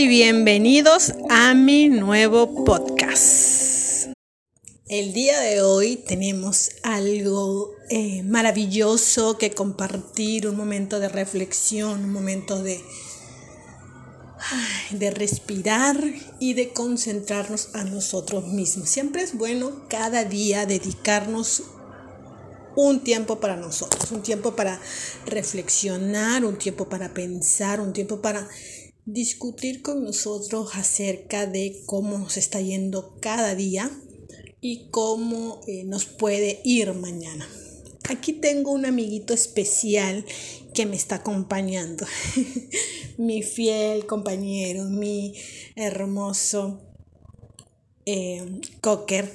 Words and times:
Y 0.00 0.08
bienvenidos 0.08 1.12
a 1.28 1.52
mi 1.52 1.90
nuevo 1.90 2.64
podcast. 2.64 4.06
El 4.88 5.12
día 5.12 5.38
de 5.40 5.60
hoy 5.60 5.96
tenemos 5.96 6.70
algo 6.82 7.74
eh, 7.90 8.22
maravilloso 8.22 9.36
que 9.36 9.50
compartir, 9.50 10.48
un 10.48 10.56
momento 10.56 11.00
de 11.00 11.10
reflexión, 11.10 12.02
un 12.04 12.14
momento 12.14 12.62
de, 12.62 12.82
de 14.92 15.10
respirar 15.10 16.02
y 16.38 16.54
de 16.54 16.70
concentrarnos 16.70 17.68
a 17.74 17.84
nosotros 17.84 18.46
mismos. 18.46 18.88
Siempre 18.88 19.20
es 19.20 19.36
bueno 19.36 19.86
cada 19.90 20.24
día 20.24 20.64
dedicarnos 20.64 21.64
un 22.74 23.04
tiempo 23.04 23.38
para 23.38 23.56
nosotros, 23.56 24.10
un 24.12 24.22
tiempo 24.22 24.56
para 24.56 24.80
reflexionar, 25.26 26.46
un 26.46 26.56
tiempo 26.56 26.88
para 26.88 27.12
pensar, 27.12 27.82
un 27.82 27.92
tiempo 27.92 28.22
para 28.22 28.48
discutir 29.12 29.82
con 29.82 30.04
nosotros 30.04 30.70
acerca 30.74 31.46
de 31.46 31.82
cómo 31.86 32.18
nos 32.18 32.36
está 32.36 32.60
yendo 32.60 33.16
cada 33.20 33.54
día 33.54 33.90
y 34.60 34.88
cómo 34.90 35.60
eh, 35.66 35.84
nos 35.84 36.04
puede 36.04 36.60
ir 36.64 36.92
mañana. 36.94 37.48
Aquí 38.08 38.32
tengo 38.32 38.72
un 38.72 38.86
amiguito 38.86 39.34
especial 39.34 40.24
que 40.74 40.86
me 40.86 40.96
está 40.96 41.16
acompañando, 41.16 42.06
mi 43.18 43.42
fiel 43.42 44.06
compañero, 44.06 44.84
mi 44.84 45.34
hermoso 45.76 46.80
eh, 48.06 48.60
cocker, 48.80 49.32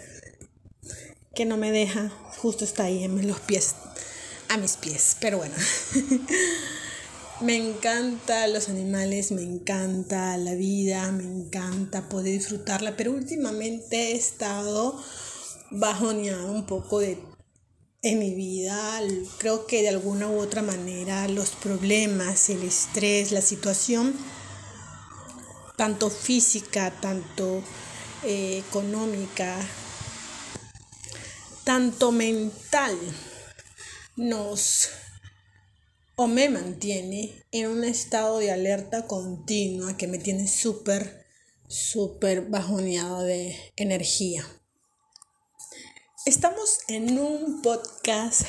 que 1.33 1.45
no 1.45 1.57
me 1.57 1.71
deja, 1.71 2.09
justo 2.37 2.63
está 2.63 2.85
ahí 2.85 3.03
en 3.03 3.27
los 3.27 3.39
pies, 3.41 3.75
a 4.49 4.57
mis 4.57 4.77
pies, 4.77 5.17
pero 5.19 5.37
bueno. 5.37 5.55
Me 7.41 7.57
encanta 7.57 8.47
los 8.47 8.69
animales, 8.69 9.33
me 9.33 9.41
encanta 9.41 10.37
la 10.37 10.53
vida, 10.53 11.11
me 11.11 11.23
encanta 11.23 12.07
poder 12.07 12.31
disfrutarla, 12.31 12.95
pero 12.95 13.11
últimamente 13.11 14.11
he 14.13 14.15
estado 14.15 14.97
bajoneada 15.69 16.45
un 16.45 16.65
poco 16.65 16.99
de, 16.99 17.17
en 18.03 18.19
mi 18.19 18.33
vida. 18.33 19.01
Creo 19.37 19.67
que 19.67 19.81
de 19.81 19.89
alguna 19.89 20.29
u 20.29 20.39
otra 20.39 20.61
manera 20.61 21.27
los 21.27 21.49
problemas, 21.49 22.49
el 22.49 22.63
estrés, 22.63 23.33
la 23.33 23.41
situación, 23.41 24.15
tanto 25.75 26.09
física, 26.09 26.89
tanto 27.01 27.61
eh, 28.23 28.63
económica, 28.65 29.57
tanto 31.65 32.13
mental, 32.13 32.97
nos 34.15 34.87
o 36.15 36.27
me 36.27 36.49
mantiene 36.49 37.43
en 37.51 37.69
un 37.69 37.83
estado 37.83 38.39
de 38.39 38.51
alerta 38.51 39.05
continua 39.07 39.97
que 39.97 40.07
me 40.07 40.17
tiene 40.17 40.47
súper, 40.47 41.25
súper 41.67 42.47
bajoneada 42.49 43.23
de 43.23 43.55
energía. 43.75 44.45
Estamos 46.25 46.79
en 46.87 47.19
un 47.19 47.61
podcast 47.61 48.43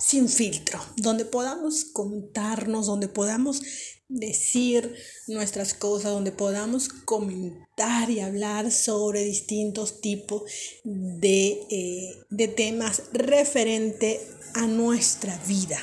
sin 0.00 0.28
filtro, 0.28 0.80
donde 0.96 1.24
podamos 1.24 1.84
contarnos, 1.84 2.86
donde 2.86 3.08
podamos 3.08 3.62
decir 4.08 4.94
nuestras 5.28 5.74
cosas, 5.74 6.12
donde 6.12 6.32
podamos 6.32 6.88
comentar 6.88 8.10
y 8.10 8.20
hablar 8.20 8.72
sobre 8.72 9.24
distintos 9.24 10.00
tipos 10.00 10.42
de, 10.84 11.66
eh, 11.70 12.14
de 12.30 12.48
temas 12.48 13.04
referente 13.12 14.20
a 14.54 14.66
nuestra 14.66 15.38
vida. 15.46 15.78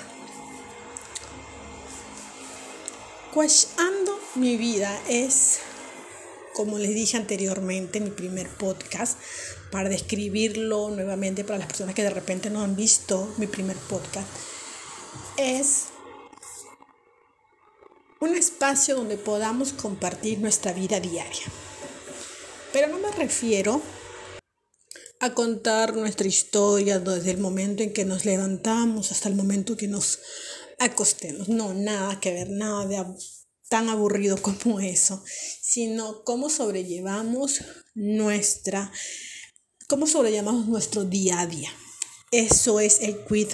Cuashando 3.33 4.19
mi 4.33 4.57
vida 4.57 4.99
es, 5.07 5.59
como 6.55 6.79
les 6.79 6.95
dije 6.95 7.15
anteriormente 7.15 7.99
en 7.99 8.05
mi 8.05 8.09
primer 8.09 8.49
podcast, 8.49 9.19
para 9.71 9.87
describirlo 9.87 10.89
nuevamente 10.89 11.43
para 11.43 11.59
las 11.59 11.67
personas 11.67 11.93
que 11.93 12.01
de 12.01 12.09
repente 12.09 12.49
no 12.49 12.63
han 12.63 12.75
visto 12.75 13.31
mi 13.37 13.45
primer 13.45 13.75
podcast, 13.77 14.27
es 15.37 15.89
un 18.19 18.35
espacio 18.35 18.95
donde 18.95 19.17
podamos 19.17 19.73
compartir 19.73 20.39
nuestra 20.39 20.73
vida 20.73 20.99
diaria. 20.99 21.45
Pero 22.73 22.87
no 22.87 22.97
me 22.97 23.11
refiero 23.11 23.79
a 25.19 25.35
contar 25.35 25.95
nuestra 25.95 26.27
historia 26.27 26.97
desde 26.97 27.29
el 27.29 27.37
momento 27.37 27.83
en 27.83 27.93
que 27.93 28.05
nos 28.05 28.25
levantamos 28.25 29.11
hasta 29.11 29.29
el 29.29 29.35
momento 29.35 29.77
que 29.77 29.87
nos 29.87 30.19
acostemos. 30.79 31.49
No, 31.49 31.73
nada 31.73 32.19
que 32.19 32.33
ver, 32.33 32.49
nada 32.49 32.85
de 32.87 33.03
tan 33.69 33.87
aburrido 33.89 34.37
como 34.41 34.79
eso, 34.79 35.23
sino 35.61 36.23
cómo 36.23 36.49
sobrellevamos 36.49 37.61
nuestra, 37.93 38.91
cómo 39.87 40.07
sobrellevamos 40.07 40.67
nuestro 40.67 41.05
día 41.05 41.39
a 41.39 41.47
día. 41.47 41.71
Eso 42.31 42.79
es 42.79 43.01
el 43.01 43.23
quid 43.25 43.49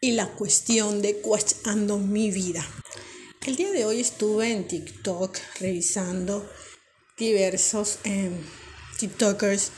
y 0.00 0.12
la 0.12 0.34
cuestión 0.34 1.00
de 1.00 1.16
cuachando 1.20 1.98
mi 1.98 2.30
vida. 2.30 2.66
El 3.46 3.56
día 3.56 3.70
de 3.72 3.84
hoy 3.84 4.00
estuve 4.00 4.52
en 4.52 4.68
TikTok 4.68 5.36
revisando 5.60 6.48
diversos 7.18 7.98
em, 8.04 8.32
TikTokers 8.98 9.70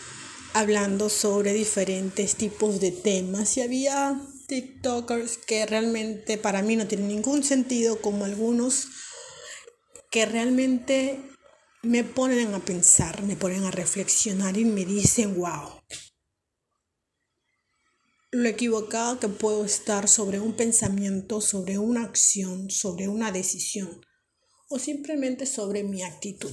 hablando 0.53 1.09
sobre 1.09 1.53
diferentes 1.53 2.37
tipos 2.37 2.81
de 2.81 2.93
temas 2.93 3.57
y 3.57 3.63
había 3.63 4.21
TikTokers 4.47 5.39
que 5.39 5.67
realmente 5.67 6.39
para 6.39 6.63
mí 6.63 6.77
no 6.77 6.87
tienen 6.87 7.09
ningún 7.09 7.43
sentido, 7.45 8.01
como 8.01 8.25
algunos 8.25 8.89
que 10.11 10.27
realmente 10.27 11.21
me 11.83 12.05
ponen 12.05 12.55
a 12.55 12.65
pensar, 12.65 13.23
me 13.23 13.37
ponen 13.37 13.65
a 13.65 13.71
reflexionar 13.71 14.57
y 14.57 14.65
me 14.65 14.85
dicen, 14.85 15.37
wow, 15.37 15.81
lo 18.31 18.49
equivocado 18.49 19.21
que 19.21 19.29
puedo 19.29 19.65
estar 19.65 20.09
sobre 20.09 20.41
un 20.41 20.55
pensamiento, 20.55 21.41
sobre 21.41 21.79
una 21.79 22.03
acción, 22.03 22.71
sobre 22.71 23.09
una 23.09 23.31
decisión 23.31 24.05
o 24.69 24.79
simplemente 24.79 25.47
sobre 25.47 25.85
mi 25.85 26.03
actitud. 26.03 26.53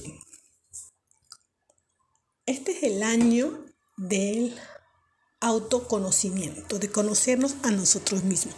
Este 2.46 2.72
es 2.72 2.82
el 2.82 3.02
año 3.02 3.66
del 3.96 4.54
autoconocimiento, 5.42 6.78
de 6.78 6.90
conocernos 6.90 7.56
a 7.64 7.70
nosotros 7.70 8.24
mismos. 8.24 8.54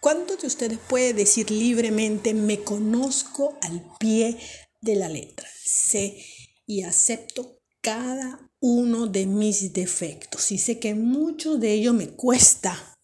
¿Cuántos 0.00 0.42
de 0.42 0.46
ustedes 0.46 0.78
puede 0.78 1.14
decir 1.14 1.50
libremente, 1.50 2.34
me 2.34 2.62
conozco 2.62 3.58
al 3.62 3.82
pie 3.98 4.38
de 4.80 4.96
la 4.96 5.08
letra? 5.08 5.48
Sé 5.64 6.22
y 6.66 6.82
acepto 6.82 7.58
cada 7.80 8.50
uno 8.60 9.06
de 9.06 9.26
mis 9.26 9.72
defectos 9.72 10.52
y 10.52 10.58
sé 10.58 10.78
que 10.78 10.94
mucho 10.94 11.56
de 11.56 11.72
ello 11.72 11.92
me 11.92 12.08
cuesta 12.10 12.94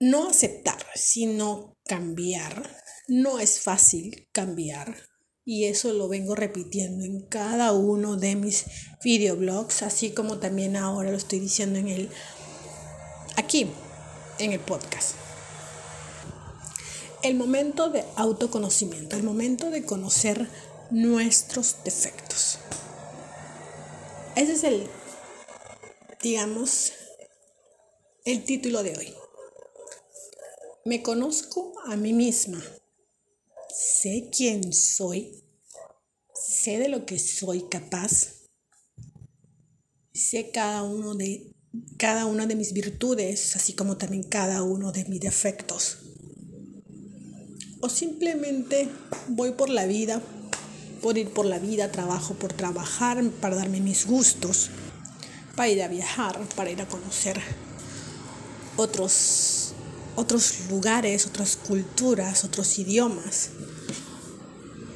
no 0.00 0.28
aceptar, 0.28 0.84
sino 0.94 1.78
cambiar. 1.84 2.76
No 3.06 3.38
es 3.38 3.60
fácil 3.60 4.28
cambiar 4.32 4.96
y 5.44 5.64
eso 5.64 5.92
lo 5.92 6.08
vengo 6.08 6.34
repitiendo 6.34 7.04
en 7.04 7.20
cada 7.20 7.72
uno 7.72 8.16
de 8.16 8.34
mis 8.34 8.64
videoblogs, 9.02 9.82
así 9.82 10.12
como 10.12 10.38
también 10.38 10.76
ahora 10.76 11.10
lo 11.10 11.16
estoy 11.16 11.38
diciendo 11.38 11.78
en 11.78 11.88
el 11.88 12.08
aquí 13.36 13.70
en 14.38 14.52
el 14.52 14.60
podcast. 14.60 15.16
El 17.22 17.36
momento 17.36 17.90
de 17.90 18.04
autoconocimiento, 18.16 19.16
el 19.16 19.22
momento 19.22 19.70
de 19.70 19.84
conocer 19.84 20.48
nuestros 20.90 21.76
defectos. 21.84 22.58
Ese 24.36 24.52
es 24.52 24.64
el 24.64 24.88
digamos 26.22 26.92
el 28.24 28.44
título 28.44 28.82
de 28.82 28.96
hoy. 28.96 29.14
Me 30.86 31.02
conozco 31.02 31.74
a 31.86 31.96
mí 31.96 32.14
misma 32.14 32.62
sé 33.74 34.30
quién 34.30 34.72
soy, 34.72 35.42
sé 36.34 36.78
de 36.78 36.88
lo 36.88 37.06
que 37.06 37.18
soy 37.18 37.68
capaz, 37.68 38.44
sé 40.12 40.50
cada 40.50 40.82
uno 40.84 41.14
de 41.14 41.50
cada 41.98 42.26
una 42.26 42.46
de 42.46 42.54
mis 42.54 42.72
virtudes, 42.72 43.56
así 43.56 43.72
como 43.72 43.96
también 43.96 44.22
cada 44.22 44.62
uno 44.62 44.92
de 44.92 45.04
mis 45.06 45.20
defectos. 45.20 45.98
O 47.80 47.88
simplemente 47.88 48.88
voy 49.28 49.52
por 49.52 49.68
la 49.68 49.86
vida, 49.86 50.22
por 51.02 51.18
ir 51.18 51.30
por 51.30 51.46
la 51.46 51.58
vida, 51.58 51.90
trabajo 51.90 52.34
por 52.34 52.52
trabajar, 52.52 53.28
para 53.40 53.56
darme 53.56 53.80
mis 53.80 54.06
gustos, 54.06 54.70
para 55.56 55.68
ir 55.68 55.82
a 55.82 55.88
viajar, 55.88 56.40
para 56.54 56.70
ir 56.70 56.80
a 56.80 56.86
conocer 56.86 57.40
otros 58.76 59.73
otros 60.16 60.68
lugares, 60.70 61.26
otras 61.26 61.56
culturas, 61.56 62.44
otros 62.44 62.78
idiomas. 62.78 63.50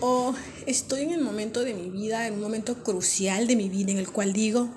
O 0.01 0.35
estoy 0.67 1.03
en 1.03 1.13
el 1.13 1.23
momento 1.23 1.65
de 1.65 1.75
mi 1.75 1.91
vida, 1.91 2.27
en 2.27 2.35
un 2.35 2.41
momento 2.41 2.83
crucial 2.85 3.47
de 3.47 3.57
mi 3.57 3.69
vida 3.69 3.91
en 3.93 3.99
el 3.99 4.11
cual 4.11 4.33
digo, 4.33 4.69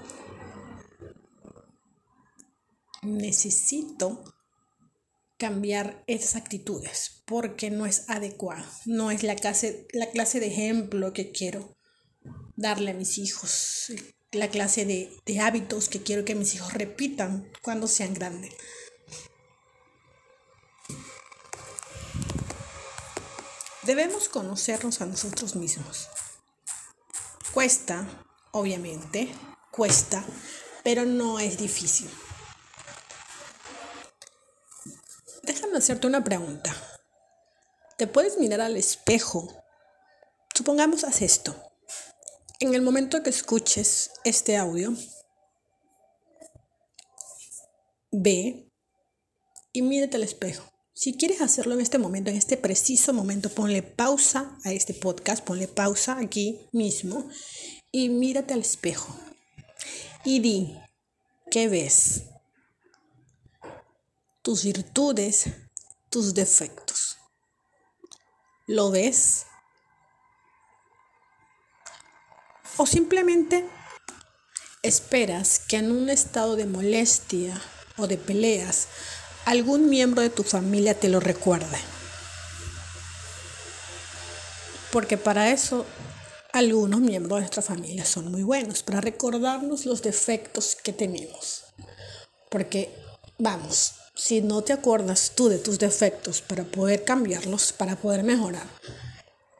necesito 3.03 4.23
cambiar 5.37 6.03
esas 6.07 6.35
actitudes 6.35 7.23
porque 7.25 7.71
no 7.71 7.85
es 7.85 8.09
adecuado, 8.09 8.65
no 8.85 9.09
es 9.09 9.23
la 9.23 9.35
clase, 9.35 9.87
la 9.91 10.09
clase 10.09 10.39
de 10.39 10.47
ejemplo 10.47 11.13
que 11.13 11.31
quiero 11.31 11.75
darle 12.55 12.91
a 12.91 12.93
mis 12.93 13.17
hijos, 13.17 13.91
la 14.31 14.49
clase 14.49 14.85
de, 14.85 15.11
de 15.25 15.39
hábitos 15.39 15.89
que 15.89 16.03
quiero 16.03 16.25
que 16.25 16.35
mis 16.35 16.53
hijos 16.53 16.73
repitan 16.73 17.51
cuando 17.63 17.87
sean 17.87 18.13
grandes. 18.13 18.53
Debemos 23.83 24.29
conocernos 24.29 25.01
a 25.01 25.07
nosotros 25.07 25.55
mismos. 25.55 26.07
Cuesta, 27.51 28.05
obviamente, 28.51 29.33
cuesta, 29.71 30.23
pero 30.83 31.03
no 31.03 31.39
es 31.39 31.57
difícil. 31.57 32.09
Déjame 35.41 35.79
hacerte 35.79 36.05
una 36.05 36.23
pregunta. 36.23 36.71
¿Te 37.97 38.05
puedes 38.05 38.37
mirar 38.37 38.61
al 38.61 38.77
espejo? 38.77 39.51
Supongamos 40.53 41.03
haz 41.03 41.23
esto. 41.23 41.55
En 42.59 42.75
el 42.75 42.83
momento 42.83 43.23
que 43.23 43.31
escuches 43.31 44.11
este 44.23 44.57
audio, 44.57 44.93
ve 48.11 48.71
y 49.73 49.81
mírate 49.81 50.17
al 50.17 50.23
espejo. 50.23 50.70
Si 51.03 51.17
quieres 51.17 51.41
hacerlo 51.41 51.73
en 51.73 51.81
este 51.81 51.97
momento, 51.97 52.29
en 52.29 52.37
este 52.37 52.57
preciso 52.57 53.11
momento, 53.11 53.49
ponle 53.49 53.81
pausa 53.81 54.55
a 54.63 54.71
este 54.71 54.93
podcast, 54.93 55.43
ponle 55.43 55.67
pausa 55.67 56.19
aquí 56.19 56.69
mismo 56.71 57.27
y 57.91 58.09
mírate 58.09 58.53
al 58.53 58.59
espejo. 58.59 59.11
Y 60.25 60.41
di, 60.41 60.77
¿qué 61.49 61.67
ves? 61.69 62.25
Tus 64.43 64.63
virtudes, 64.63 65.45
tus 66.11 66.35
defectos. 66.35 67.17
¿Lo 68.67 68.91
ves? 68.91 69.47
O 72.77 72.85
simplemente 72.85 73.67
esperas 74.83 75.57
que 75.57 75.77
en 75.77 75.91
un 75.91 76.11
estado 76.11 76.55
de 76.55 76.67
molestia 76.67 77.59
o 77.97 78.05
de 78.05 78.17
peleas 78.19 78.87
algún 79.45 79.89
miembro 79.89 80.21
de 80.21 80.29
tu 80.29 80.43
familia 80.43 80.99
te 80.99 81.09
lo 81.09 81.19
recuerde. 81.19 81.77
Porque 84.91 85.17
para 85.17 85.51
eso 85.51 85.85
algunos 86.53 86.99
miembros 86.99 87.37
de 87.37 87.41
nuestra 87.41 87.61
familia 87.61 88.05
son 88.05 88.29
muy 88.31 88.43
buenos, 88.43 88.83
para 88.83 89.01
recordarnos 89.01 89.85
los 89.85 90.01
defectos 90.01 90.75
que 90.75 90.91
tenemos. 90.91 91.63
Porque, 92.49 92.93
vamos, 93.37 93.93
si 94.15 94.41
no 94.41 94.61
te 94.61 94.73
acuerdas 94.73 95.31
tú 95.35 95.47
de 95.47 95.59
tus 95.59 95.79
defectos 95.79 96.41
para 96.41 96.65
poder 96.65 97.05
cambiarlos, 97.05 97.71
para 97.71 97.95
poder 97.95 98.23
mejorar, 98.23 98.67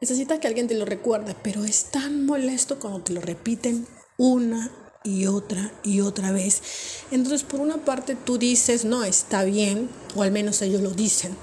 necesitas 0.00 0.38
que 0.38 0.48
alguien 0.48 0.68
te 0.68 0.74
lo 0.74 0.84
recuerde, 0.84 1.34
pero 1.42 1.64
es 1.64 1.84
tan 1.90 2.26
molesto 2.26 2.78
cuando 2.78 3.00
te 3.00 3.14
lo 3.14 3.22
repiten 3.22 3.86
una 4.18 4.70
y 5.04 5.26
otra 5.26 5.72
y 5.82 6.00
otra 6.00 6.32
vez. 6.32 6.62
Entonces, 7.10 7.42
por 7.42 7.60
una 7.60 7.78
parte 7.78 8.14
tú 8.16 8.38
dices, 8.38 8.84
no, 8.84 9.04
está 9.04 9.44
bien, 9.44 9.88
o 10.14 10.22
al 10.22 10.30
menos 10.30 10.62
ellos 10.62 10.82
lo 10.82 10.90
dicen, 10.90 11.36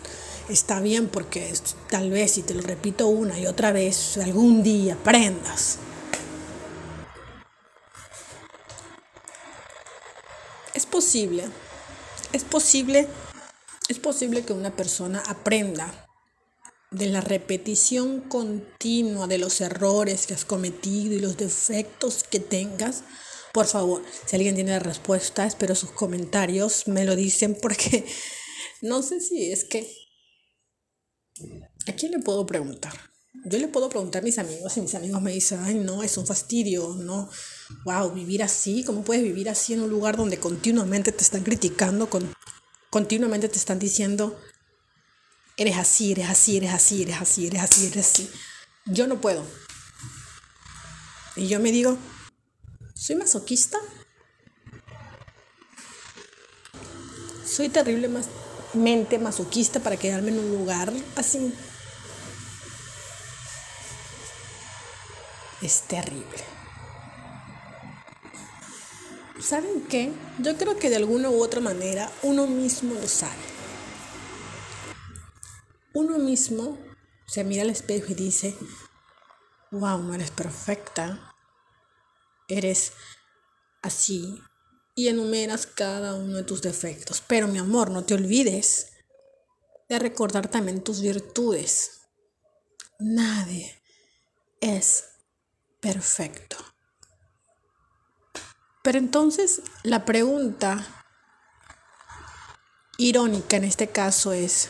está 0.49 0.79
bien 0.79 1.07
porque 1.07 1.53
tal 1.89 2.09
vez 2.09 2.31
si 2.31 2.41
te 2.41 2.53
lo 2.53 2.61
repito 2.61 3.07
una 3.07 3.37
y 3.39 3.45
otra 3.45 3.71
vez, 3.71 4.17
algún 4.17 4.63
día 4.63 4.95
aprendas. 4.95 5.77
Es 10.73 10.85
posible, 10.85 11.45
es 12.31 12.43
posible, 12.43 13.07
es 13.87 13.99
posible 13.99 14.43
que 14.43 14.53
una 14.53 14.75
persona 14.75 15.21
aprenda 15.27 16.07
de 16.91 17.07
la 17.07 17.21
repetición 17.21 18.21
continua 18.21 19.27
de 19.27 19.37
los 19.37 19.61
errores 19.61 20.25
que 20.25 20.33
has 20.33 20.45
cometido 20.45 21.13
y 21.13 21.19
los 21.19 21.37
defectos 21.37 22.23
que 22.23 22.39
tengas 22.39 23.03
por 23.53 23.65
favor, 23.65 24.03
si 24.25 24.35
alguien 24.35 24.55
tiene 24.55 24.71
la 24.71 24.79
respuesta, 24.79 25.45
espero 25.45 25.75
sus 25.75 25.91
comentarios, 25.91 26.87
me 26.87 27.05
lo 27.05 27.15
dicen 27.15 27.57
porque 27.59 28.05
no 28.81 29.01
sé 29.01 29.19
si 29.19 29.51
es 29.51 29.65
que... 29.65 29.91
¿A 31.87 31.93
quién 31.93 32.11
le 32.11 32.19
puedo 32.19 32.45
preguntar? 32.45 32.93
Yo 33.45 33.57
le 33.57 33.67
puedo 33.67 33.89
preguntar 33.89 34.21
a 34.21 34.25
mis 34.25 34.37
amigos 34.37 34.75
y 34.75 34.81
mis 34.81 34.95
amigos 34.95 35.21
me 35.21 35.31
dicen, 35.31 35.59
ay 35.63 35.75
no, 35.75 36.03
es 36.03 36.17
un 36.17 36.27
fastidio, 36.27 36.95
no, 36.99 37.29
wow, 37.85 38.11
vivir 38.11 38.43
así, 38.43 38.83
¿cómo 38.83 39.03
puedes 39.03 39.23
vivir 39.23 39.49
así 39.49 39.73
en 39.73 39.81
un 39.81 39.89
lugar 39.89 40.17
donde 40.17 40.39
continuamente 40.39 41.11
te 41.11 41.23
están 41.23 41.43
criticando, 41.43 42.09
con, 42.09 42.33
continuamente 42.89 43.47
te 43.47 43.57
están 43.57 43.79
diciendo, 43.79 44.37
eres 45.55 45.77
así, 45.77 46.11
eres 46.11 46.29
así, 46.29 46.57
eres 46.57 46.71
así, 46.73 47.03
eres 47.03 47.21
así, 47.21 47.47
eres 47.47 47.61
así, 47.61 47.87
eres 47.87 48.05
así? 48.05 48.29
Yo 48.85 49.07
no 49.07 49.21
puedo. 49.21 49.45
Y 51.35 51.47
yo 51.47 51.59
me 51.59 51.71
digo, 51.71 51.97
¿Soy 52.99 53.15
masoquista? 53.15 53.77
¿Soy 57.45 57.69
terriblemente 57.69 59.17
masoquista 59.19 59.79
para 59.79 59.95
quedarme 59.95 60.31
en 60.31 60.39
un 60.39 60.51
lugar 60.51 60.91
así? 61.15 61.53
Es 65.61 65.83
terrible. 65.83 66.43
¿Saben 69.39 69.81
qué? 69.87 70.11
Yo 70.39 70.57
creo 70.57 70.77
que 70.77 70.89
de 70.89 70.97
alguna 70.97 71.29
u 71.29 71.41
otra 71.41 71.61
manera 71.61 72.11
uno 72.21 72.47
mismo 72.47 72.95
lo 72.95 73.07
sabe. 73.07 73.41
Uno 75.93 76.17
mismo 76.17 76.77
se 77.25 77.45
mira 77.45 77.61
al 77.61 77.69
espejo 77.69 78.07
y 78.09 78.15
dice, 78.15 78.57
wow, 79.71 79.99
no 79.99 80.13
eres 80.13 80.31
perfecta, 80.31 81.28
eres 82.57 82.93
así 83.81 84.41
y 84.95 85.07
enumeras 85.07 85.65
cada 85.65 86.15
uno 86.15 86.37
de 86.37 86.43
tus 86.43 86.61
defectos. 86.61 87.23
Pero 87.25 87.47
mi 87.47 87.57
amor, 87.57 87.89
no 87.91 88.03
te 88.03 88.13
olvides 88.13 88.91
de 89.87 89.99
recordar 89.99 90.49
también 90.49 90.83
tus 90.83 91.01
virtudes. 91.01 92.01
Nadie 92.99 93.81
es 94.59 95.05
perfecto. 95.79 96.57
Pero 98.83 98.97
entonces 98.97 99.61
la 99.83 100.05
pregunta 100.05 100.85
irónica 102.97 103.57
en 103.57 103.63
este 103.63 103.87
caso 103.87 104.33
es, 104.33 104.69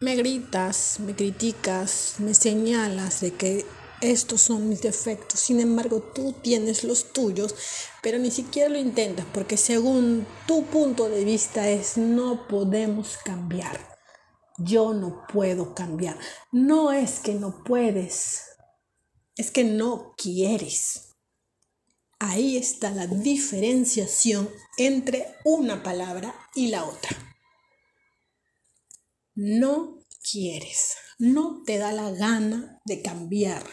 me 0.00 0.14
gritas, 0.14 1.00
me 1.00 1.16
criticas, 1.16 2.14
me 2.18 2.34
señalas 2.34 3.20
de 3.20 3.34
que 3.34 3.66
estos 4.00 4.42
son 4.42 4.68
mis 4.68 4.82
defectos. 4.82 5.40
Sin 5.40 5.60
embargo, 5.60 6.00
tú 6.00 6.32
tienes 6.32 6.84
los 6.84 7.12
tuyos, 7.12 7.54
pero 8.02 8.18
ni 8.18 8.30
siquiera 8.30 8.68
lo 8.68 8.78
intentas 8.78 9.26
porque 9.32 9.56
según 9.56 10.26
tu 10.46 10.64
punto 10.66 11.08
de 11.08 11.24
vista 11.24 11.68
es 11.68 11.96
no 11.96 12.46
podemos 12.46 13.18
cambiar. 13.24 13.98
Yo 14.58 14.92
no 14.92 15.24
puedo 15.32 15.74
cambiar. 15.74 16.18
No 16.52 16.92
es 16.92 17.20
que 17.20 17.34
no 17.34 17.62
puedes, 17.64 18.42
es 19.36 19.50
que 19.50 19.64
no 19.64 20.14
quieres. 20.16 21.16
Ahí 22.20 22.56
está 22.56 22.90
la 22.90 23.06
diferenciación 23.06 24.50
entre 24.76 25.36
una 25.44 25.84
palabra 25.84 26.34
y 26.54 26.68
la 26.68 26.84
otra. 26.84 27.16
No 29.34 30.00
quieres, 30.20 30.96
no 31.18 31.62
te 31.64 31.78
da 31.78 31.92
la 31.92 32.10
gana 32.10 32.80
de 32.84 33.02
cambiar. 33.02 33.64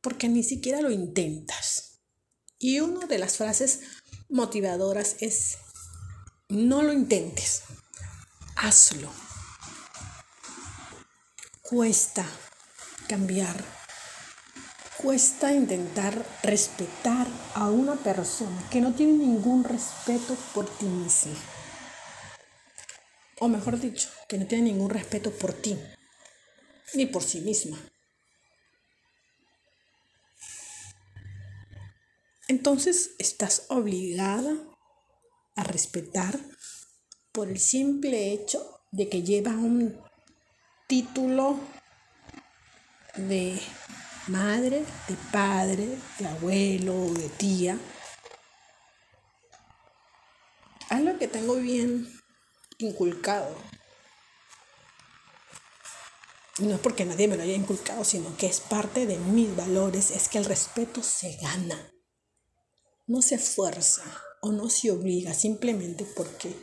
Porque 0.00 0.28
ni 0.28 0.42
siquiera 0.42 0.80
lo 0.80 0.90
intentas. 0.90 2.00
Y 2.58 2.80
una 2.80 3.06
de 3.06 3.18
las 3.18 3.36
frases 3.36 3.80
motivadoras 4.28 5.16
es, 5.20 5.58
no 6.48 6.82
lo 6.82 6.92
intentes, 6.92 7.62
hazlo. 8.56 9.10
Cuesta 11.62 12.26
cambiar, 13.08 13.64
cuesta 14.98 15.52
intentar 15.52 16.24
respetar 16.42 17.26
a 17.54 17.70
una 17.70 17.96
persona 17.96 18.68
que 18.70 18.80
no 18.80 18.92
tiene 18.94 19.12
ningún 19.14 19.64
respeto 19.64 20.36
por 20.54 20.68
ti 20.68 20.86
misma. 20.86 21.38
O 23.38 23.48
mejor 23.48 23.80
dicho, 23.80 24.10
que 24.28 24.36
no 24.36 24.46
tiene 24.46 24.64
ningún 24.64 24.90
respeto 24.90 25.30
por 25.30 25.54
ti, 25.54 25.78
ni 26.94 27.06
por 27.06 27.22
sí 27.22 27.40
misma. 27.40 27.78
Entonces 32.50 33.12
estás 33.18 33.66
obligada 33.68 34.56
a 35.54 35.62
respetar 35.62 36.36
por 37.30 37.48
el 37.48 37.60
simple 37.60 38.32
hecho 38.32 38.80
de 38.90 39.08
que 39.08 39.22
llevas 39.22 39.54
un 39.54 39.96
título 40.88 41.60
de 43.14 43.56
madre, 44.26 44.84
de 45.06 45.16
padre, 45.30 45.96
de 46.18 46.26
abuelo, 46.26 47.14
de 47.14 47.28
tía. 47.28 47.78
Algo 50.88 51.18
que 51.20 51.28
tengo 51.28 51.54
bien 51.54 52.12
inculcado. 52.78 53.54
No 56.58 56.74
es 56.74 56.80
porque 56.80 57.04
nadie 57.04 57.28
me 57.28 57.36
lo 57.36 57.44
haya 57.44 57.54
inculcado, 57.54 58.02
sino 58.02 58.36
que 58.36 58.48
es 58.48 58.58
parte 58.58 59.06
de 59.06 59.18
mis 59.18 59.54
valores, 59.54 60.10
es 60.10 60.28
que 60.28 60.38
el 60.38 60.46
respeto 60.46 61.04
se 61.04 61.36
gana. 61.36 61.92
No 63.10 63.22
se 63.22 63.38
fuerza 63.38 64.04
o 64.40 64.52
no 64.52 64.70
se 64.70 64.92
obliga 64.92 65.34
simplemente 65.34 66.06
porque 66.14 66.54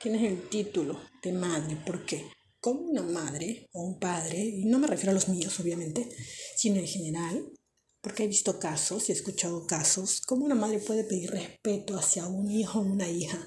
tienes 0.00 0.24
el 0.24 0.48
título 0.48 1.00
de 1.22 1.30
madre, 1.30 1.80
porque 1.86 2.28
como 2.60 2.80
una 2.80 3.02
madre 3.02 3.68
o 3.72 3.84
un 3.84 4.00
padre, 4.00 4.38
y 4.40 4.64
no 4.64 4.80
me 4.80 4.88
refiero 4.88 5.12
a 5.12 5.14
los 5.14 5.28
míos 5.28 5.60
obviamente, 5.60 6.08
sino 6.56 6.80
en 6.80 6.88
general, 6.88 7.52
porque 8.00 8.24
he 8.24 8.26
visto 8.26 8.58
casos 8.58 9.08
y 9.08 9.12
he 9.12 9.14
escuchado 9.14 9.64
casos, 9.68 10.20
como 10.22 10.44
una 10.44 10.56
madre 10.56 10.80
puede 10.80 11.04
pedir 11.04 11.30
respeto 11.30 11.96
hacia 11.96 12.26
un 12.26 12.50
hijo 12.50 12.80
o 12.80 12.82
una 12.82 13.08
hija 13.08 13.38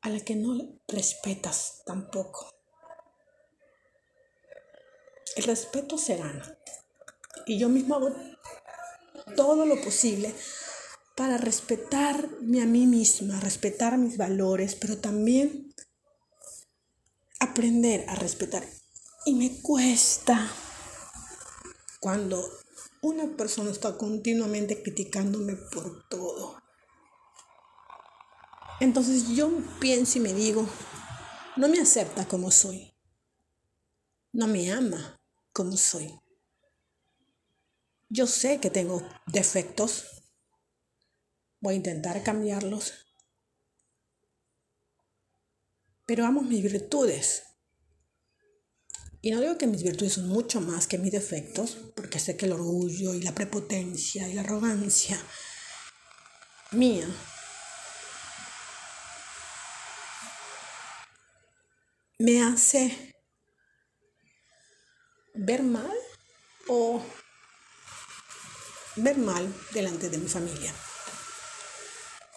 a 0.00 0.08
la 0.08 0.20
que 0.20 0.36
no 0.36 0.56
respetas 0.86 1.82
tampoco. 1.84 2.48
El 5.36 5.44
respeto 5.44 5.98
se. 5.98 6.18
Y 7.44 7.58
yo 7.58 7.68
mismo 7.68 7.96
hago 7.96 8.10
todo 9.36 9.66
lo 9.66 9.78
posible 9.82 10.34
para 11.18 11.36
respetarme 11.36 12.62
a 12.62 12.64
mí 12.64 12.86
misma, 12.86 13.40
respetar 13.40 13.98
mis 13.98 14.16
valores, 14.16 14.76
pero 14.76 14.98
también 14.98 15.74
aprender 17.40 18.04
a 18.08 18.14
respetar. 18.14 18.64
Y 19.26 19.34
me 19.34 19.60
cuesta 19.60 20.48
cuando 21.98 22.48
una 23.02 23.36
persona 23.36 23.72
está 23.72 23.98
continuamente 23.98 24.80
criticándome 24.80 25.56
por 25.56 26.08
todo. 26.08 26.62
Entonces 28.78 29.30
yo 29.30 29.50
pienso 29.80 30.18
y 30.18 30.20
me 30.20 30.32
digo, 30.32 30.68
no 31.56 31.66
me 31.66 31.80
acepta 31.80 32.28
como 32.28 32.52
soy. 32.52 32.94
No 34.32 34.46
me 34.46 34.70
ama 34.70 35.16
como 35.52 35.76
soy. 35.76 36.16
Yo 38.08 38.28
sé 38.28 38.60
que 38.60 38.70
tengo 38.70 39.02
defectos. 39.26 40.17
Voy 41.60 41.74
a 41.74 41.76
intentar 41.76 42.22
cambiarlos. 42.22 42.92
Pero 46.06 46.24
amo 46.24 46.42
mis 46.42 46.62
virtudes. 46.62 47.42
Y 49.20 49.30
no 49.30 49.40
digo 49.40 49.58
que 49.58 49.66
mis 49.66 49.82
virtudes 49.82 50.14
son 50.14 50.28
mucho 50.28 50.60
más 50.60 50.86
que 50.86 50.96
mis 50.96 51.12
defectos, 51.12 51.76
porque 51.96 52.20
sé 52.20 52.36
que 52.36 52.46
el 52.46 52.52
orgullo 52.52 53.14
y 53.14 53.22
la 53.22 53.34
prepotencia 53.34 54.28
y 54.28 54.34
la 54.34 54.42
arrogancia 54.42 55.20
mía 56.70 57.08
me 62.18 62.42
hace 62.42 63.14
ver 65.34 65.62
mal 65.62 65.96
o 66.68 67.02
ver 68.96 69.18
mal 69.18 69.52
delante 69.72 70.10
de 70.10 70.18
mi 70.18 70.28
familia. 70.28 70.72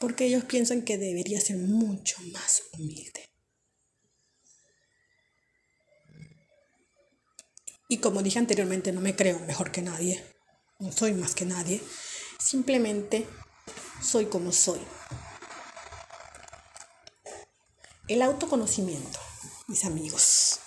Porque 0.02 0.26
ellos 0.26 0.44
piensan 0.46 0.82
que 0.82 0.98
debería 0.98 1.40
ser 1.40 1.58
mucho 1.58 2.18
más 2.34 2.64
humilde. 2.74 3.30
Y 7.88 8.00
como 8.00 8.24
dije 8.24 8.40
anteriormente, 8.40 8.92
no 8.94 9.00
me 9.00 9.16
creo 9.16 9.40
mejor 9.42 9.72
que 9.72 9.84
nadie, 9.84 10.26
no 10.80 10.92
soy 10.92 11.14
más 11.14 11.36
que 11.36 11.46
nadie, 11.46 11.82
simplemente 12.40 13.28
soy 14.02 14.26
como 14.26 14.52
soy. 14.52 14.80
El 18.08 18.24
autoconocimiento, 18.24 19.20
mis 19.68 19.86
amigos, 19.86 20.62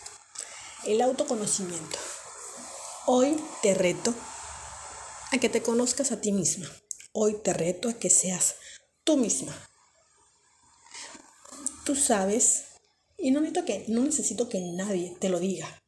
el 0.86 1.00
autoconocimiento. 1.00 1.98
Hoy 3.06 3.36
te 3.62 3.74
reto 3.74 4.14
a 5.32 5.38
que 5.38 5.48
te 5.48 5.60
conozcas 5.60 6.12
a 6.12 6.20
ti 6.20 6.30
misma. 6.30 6.70
Hoy 7.12 7.36
te 7.42 7.52
reto 7.52 7.88
a 7.88 7.94
que 7.94 8.10
seas 8.10 8.54
tú 9.04 9.16
misma. 9.16 9.54
Tú 11.84 11.94
sabes, 11.94 12.64
y 13.18 13.30
no 13.30 13.40
necesito 13.40 13.64
que, 13.64 13.84
no 13.88 14.02
necesito 14.02 14.48
que 14.48 14.60
nadie 14.60 15.16
te 15.20 15.28
lo 15.28 15.38
diga 15.38 15.84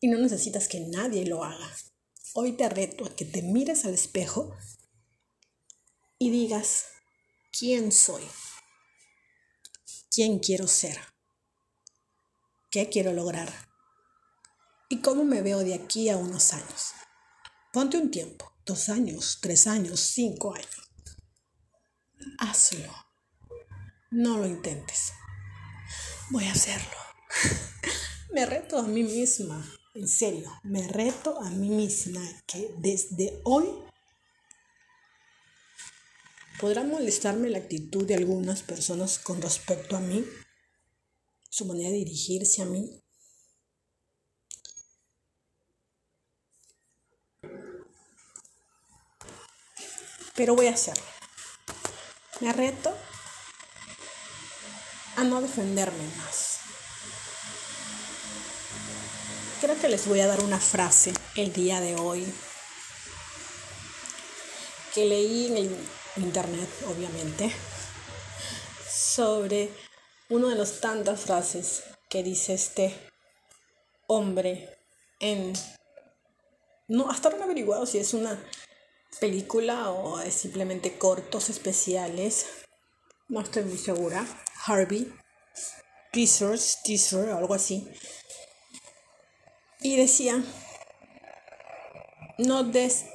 y 0.00 0.08
no 0.08 0.18
necesitas 0.18 0.68
que 0.68 0.80
nadie 0.80 1.26
lo 1.26 1.44
haga. 1.44 1.72
Hoy 2.34 2.52
te 2.52 2.68
reto 2.68 3.06
a 3.06 3.16
que 3.16 3.24
te 3.24 3.42
mires 3.42 3.84
al 3.84 3.94
espejo 3.94 4.54
y 6.18 6.30
digas, 6.30 6.86
¿quién 7.58 7.92
soy? 7.92 8.22
¿Quién 10.10 10.38
quiero 10.38 10.66
ser? 10.66 10.98
¿Qué 12.70 12.88
quiero 12.88 13.12
lograr? 13.12 13.52
¿Y 14.88 15.00
cómo 15.00 15.24
me 15.24 15.42
veo 15.42 15.60
de 15.60 15.74
aquí 15.74 16.08
a 16.08 16.16
unos 16.16 16.52
años? 16.52 16.92
Ponte 17.72 17.98
un 17.98 18.10
tiempo, 18.10 18.52
dos 18.64 18.88
años, 18.88 19.38
tres 19.40 19.66
años, 19.66 20.00
cinco 20.00 20.54
años. 20.54 20.85
Hazlo. 22.38 22.92
No 24.10 24.38
lo 24.38 24.46
intentes. 24.46 25.12
Voy 26.30 26.44
a 26.44 26.52
hacerlo. 26.52 26.96
me 28.32 28.46
reto 28.46 28.78
a 28.78 28.82
mí 28.82 29.02
misma 29.02 29.64
en 29.96 30.08
serio, 30.08 30.52
me 30.62 30.86
reto 30.88 31.40
a 31.40 31.48
mí 31.48 31.70
misma 31.70 32.20
que 32.46 32.70
desde 32.76 33.40
hoy 33.44 33.66
podrá 36.60 36.84
molestarme 36.84 37.48
la 37.48 37.58
actitud 37.58 38.06
de 38.06 38.14
algunas 38.14 38.62
personas 38.62 39.18
con 39.18 39.40
respecto 39.40 39.96
a 39.96 40.00
mí, 40.00 40.22
su 41.48 41.64
manera 41.64 41.88
de 41.88 41.96
dirigirse 41.96 42.60
a 42.60 42.66
mí. 42.66 43.02
Pero 50.34 50.54
voy 50.54 50.66
a 50.66 50.74
hacerlo. 50.74 51.15
Me 52.40 52.52
reto 52.52 52.94
a 55.16 55.24
no 55.24 55.40
defenderme 55.40 56.04
más. 56.18 56.58
Creo 59.62 59.78
que 59.80 59.88
les 59.88 60.06
voy 60.06 60.20
a 60.20 60.26
dar 60.26 60.40
una 60.40 60.60
frase 60.60 61.14
el 61.34 61.54
día 61.54 61.80
de 61.80 61.96
hoy 61.96 62.30
que 64.94 65.06
leí 65.06 65.46
en 65.46 65.56
el 65.56 65.76
internet, 66.16 66.68
obviamente, 66.88 67.50
sobre 68.86 69.70
una 70.28 70.48
de 70.48 70.56
las 70.56 70.80
tantas 70.80 71.20
frases 71.20 71.84
que 72.10 72.22
dice 72.22 72.52
este 72.52 72.94
hombre 74.08 74.78
en... 75.20 75.54
No, 76.88 77.10
hasta 77.10 77.28
ahora 77.28 77.38
no 77.38 77.44
averiguado 77.44 77.86
si 77.86 77.96
es 77.98 78.12
una 78.12 78.38
película 79.20 79.90
o 79.90 80.20
es 80.20 80.34
simplemente 80.34 80.98
cortos 80.98 81.50
especiales. 81.50 82.46
No 83.28 83.40
estoy 83.40 83.64
muy 83.64 83.78
segura. 83.78 84.26
Harvey, 84.66 85.12
Teasers, 86.12 86.82
Teaser, 86.84 87.30
algo 87.30 87.54
así. 87.54 87.88
Y 89.80 89.96
decía, 89.96 90.42
no 92.38 92.64
des 92.64 93.06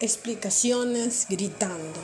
explicaciones 0.00 1.26
gritando. 1.28 2.00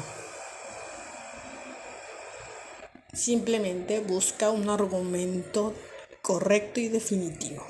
Simplemente 3.12 4.00
busca 4.00 4.50
un 4.50 4.68
argumento 4.68 5.74
correcto 6.20 6.80
y 6.80 6.88
definitivo. 6.88 7.66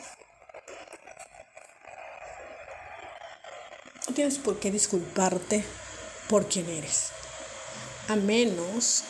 Tienes 4.17 4.39
por 4.39 4.59
qué 4.59 4.71
disculparte 4.71 5.63
por 6.31 6.49
quien 6.49 6.71
eres, 6.71 7.11
a 8.09 8.17
menos 8.17 9.05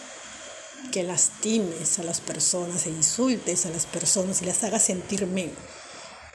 que 0.90 1.04
lastimes 1.04 2.00
a 2.00 2.02
las 2.02 2.20
personas 2.20 2.86
e 2.86 2.90
insultes 2.90 3.66
a 3.66 3.70
las 3.70 3.86
personas 3.86 4.42
y 4.42 4.46
las 4.46 4.64
hagas 4.64 4.82
sentir 4.82 5.24
menos. 5.28 5.56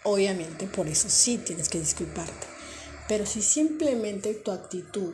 Obviamente, 0.03 0.67
por 0.67 0.87
eso 0.87 1.09
sí 1.09 1.37
tienes 1.37 1.67
que 1.67 1.79
disculparte. 1.79 2.47
Pero 3.09 3.25
si 3.25 3.41
simplemente 3.41 4.33
tu 4.35 4.51
actitud, 4.51 5.13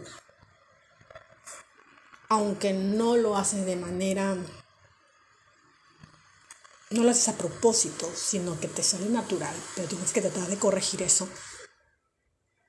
aunque 2.29 2.73
no 2.73 3.17
lo 3.17 3.37
haces 3.37 3.65
de 3.65 3.75
manera, 3.75 4.35
no 6.91 7.03
lo 7.03 7.09
haces 7.09 7.29
a 7.29 7.37
propósito, 7.37 8.07
sino 8.15 8.59
que 8.59 8.67
te 8.67 8.83
sale 8.83 9.09
natural, 9.09 9.55
pero 9.75 9.87
tienes 9.87 10.11
que 10.11 10.21
tratar 10.21 10.47
de 10.47 10.57
corregir 10.57 11.01
eso, 11.01 11.27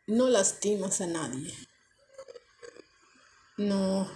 no 0.09 0.29
lastimas 0.29 1.00
a 1.00 1.07
nadie. 1.07 1.55
No, 3.59 4.11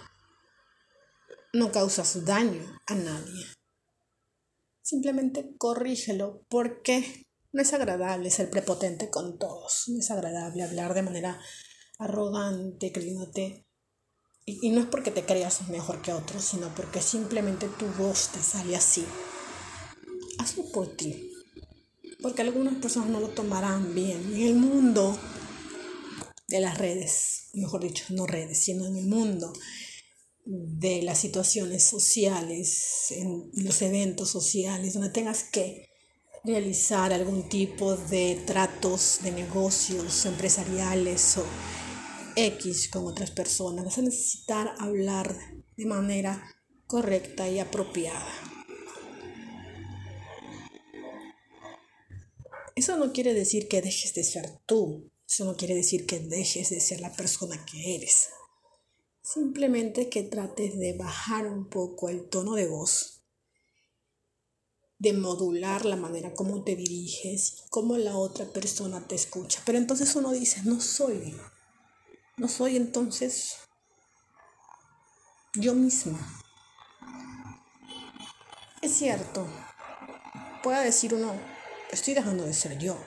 no 1.53 1.71
causas 1.71 2.25
daño 2.25 2.79
a 2.87 2.95
nadie. 2.95 3.45
Simplemente 4.81 5.55
corrígelo 5.57 6.45
porque 6.49 7.25
no 7.51 7.61
es 7.61 7.73
agradable 7.73 8.31
ser 8.31 8.49
prepotente 8.49 9.09
con 9.09 9.37
todos. 9.37 9.83
No 9.87 9.99
es 9.99 10.09
agradable 10.09 10.63
hablar 10.63 10.95
de 10.95 11.03
manera 11.03 11.39
arrogante, 11.99 12.91
creyéndote 12.91 13.65
Y, 14.45 14.69
no 14.71 14.81
es 14.81 14.87
porque 14.87 15.11
te 15.11 15.23
creas 15.23 15.69
mejor 15.69 16.01
que 16.01 16.11
otros, 16.11 16.43
sino 16.43 16.73
porque 16.75 17.01
simplemente 17.01 17.67
tu 17.67 17.85
voz 17.85 18.29
te 18.29 18.39
sale 18.39 18.75
así. 18.75 19.05
Hazlo 20.39 20.71
por 20.71 20.87
ti. 20.97 21.31
Porque 22.21 22.41
algunas 22.41 22.75
personas 22.75 23.09
no 23.09 23.19
lo 23.19 23.29
tomarán 23.29 23.93
bien. 23.93 24.33
En 24.33 24.41
el 24.41 24.55
mundo 24.55 25.17
de 26.47 26.59
las 26.59 26.77
redes, 26.77 27.49
mejor 27.53 27.83
dicho, 27.83 28.05
no 28.09 28.25
redes, 28.25 28.59
sino 28.59 28.85
en 28.85 28.97
el 28.97 29.05
mundo 29.05 29.53
de 30.45 31.01
las 31.03 31.19
situaciones 31.19 31.83
sociales, 31.83 33.11
en 33.11 33.49
los 33.53 33.81
eventos 33.81 34.29
sociales, 34.29 34.93
donde 34.93 35.09
tengas 35.09 35.43
que 35.43 35.89
realizar 36.43 37.13
algún 37.13 37.47
tipo 37.47 37.95
de 37.95 38.41
tratos 38.45 39.19
de 39.23 39.31
negocios 39.31 40.25
empresariales 40.25 41.37
o 41.37 41.45
X 42.35 42.89
con 42.89 43.07
otras 43.07 43.31
personas. 43.31 43.85
Vas 43.85 43.97
a 43.97 44.01
necesitar 44.01 44.73
hablar 44.79 45.35
de 45.77 45.85
manera 45.85 46.43
correcta 46.87 47.49
y 47.49 47.59
apropiada. 47.59 48.27
Eso 52.75 52.97
no 52.97 53.13
quiere 53.13 53.33
decir 53.33 53.67
que 53.67 53.81
dejes 53.81 54.13
de 54.13 54.23
ser 54.23 54.59
tú. 54.65 55.12
Eso 55.27 55.45
no 55.45 55.55
quiere 55.55 55.75
decir 55.75 56.05
que 56.05 56.19
dejes 56.19 56.69
de 56.69 56.79
ser 56.79 57.01
la 57.01 57.15
persona 57.15 57.63
que 57.65 57.95
eres. 57.95 58.29
Simplemente 59.21 60.09
que 60.09 60.23
trates 60.23 60.77
de 60.77 60.97
bajar 60.97 61.47
un 61.47 61.69
poco 61.69 62.09
el 62.09 62.27
tono 62.29 62.55
de 62.55 62.67
voz, 62.67 63.23
de 64.99 65.13
modular 65.13 65.85
la 65.85 65.95
manera 65.95 66.33
como 66.33 66.63
te 66.63 66.75
diriges, 66.75 67.63
cómo 67.69 67.97
la 67.97 68.17
otra 68.17 68.45
persona 68.45 69.07
te 69.07 69.15
escucha. 69.15 69.61
Pero 69.65 69.77
entonces 69.77 70.15
uno 70.15 70.31
dice, 70.31 70.61
no 70.63 70.81
soy, 70.81 71.35
no 72.37 72.47
soy 72.47 72.75
entonces 72.75 73.57
yo 75.55 75.73
misma. 75.73 76.19
Es 78.81 78.91
cierto, 78.91 79.47
puede 80.61 80.83
decir 80.83 81.13
uno, 81.13 81.33
estoy 81.91 82.13
dejando 82.13 82.43
de 82.43 82.53
ser 82.53 82.77
yo. 82.77 82.97